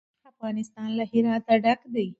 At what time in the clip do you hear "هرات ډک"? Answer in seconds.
1.11-1.79